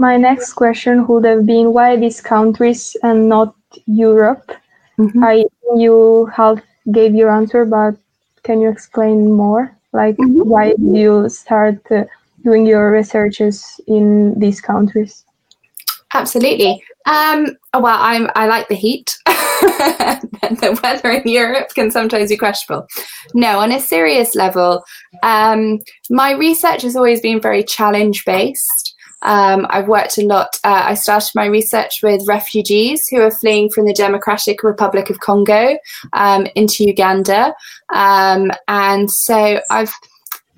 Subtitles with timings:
[0.00, 3.54] my next question would have been why these countries and not
[3.86, 4.50] Europe?
[4.98, 5.22] Mm-hmm.
[5.22, 5.44] I
[5.76, 6.58] you half
[6.90, 7.96] gave your answer, but
[8.42, 9.76] can you explain more?
[9.92, 10.48] Like mm-hmm.
[10.48, 12.04] why did you start uh,
[12.42, 15.24] doing your researches in these countries?
[16.14, 16.82] Absolutely.
[17.04, 19.10] Um, well, I'm I like the heat.
[19.26, 22.86] the weather in Europe can sometimes be questionable.
[23.34, 24.82] No, on a serious level,
[25.22, 28.89] um, my research has always been very challenge based.
[29.22, 30.56] Um, I've worked a lot.
[30.64, 35.20] Uh, I started my research with refugees who are fleeing from the Democratic Republic of
[35.20, 35.78] Congo
[36.12, 37.54] um, into Uganda.
[37.94, 39.92] Um, and so I've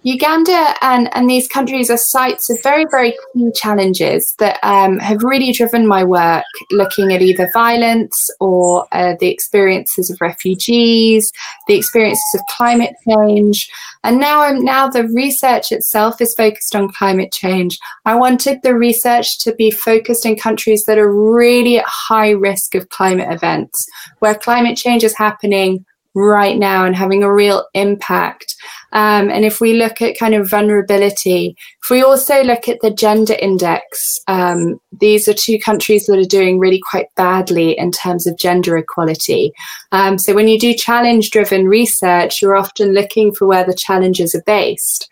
[0.04, 5.22] Uganda and, and these countries are sites of very, very key challenges that um, have
[5.22, 11.30] really driven my work, looking at either violence or uh, the experiences of refugees,
[11.68, 13.70] the experiences of climate change.
[14.02, 17.78] And now I'm now the research itself is focused on climate change.
[18.04, 22.74] I wanted the research to be focused in countries that are really at high risk
[22.74, 23.86] of climate events,
[24.18, 28.56] where climate change is happening right now and having a real impact.
[28.92, 32.90] Um, and if we look at kind of vulnerability, if we also look at the
[32.90, 38.26] gender index, um, these are two countries that are doing really quite badly in terms
[38.26, 39.52] of gender equality.
[39.92, 44.34] Um, so when you do challenge driven research, you're often looking for where the challenges
[44.34, 45.08] are based.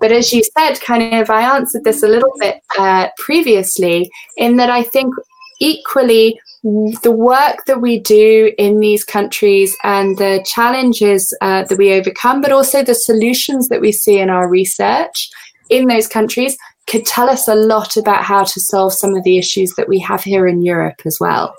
[0.00, 4.56] But as you said, kind of, I answered this a little bit uh, previously in
[4.56, 5.14] that I think
[5.60, 11.92] equally the work that we do in these countries and the challenges uh, that we
[11.92, 15.30] overcome, but also the solutions that we see in our research
[15.68, 19.38] in those countries could tell us a lot about how to solve some of the
[19.38, 21.54] issues that we have here in Europe as well.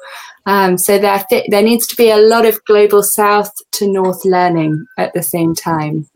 [0.47, 4.23] Um, so there, th- there needs to be a lot of global south to north
[4.25, 6.07] learning at the same time.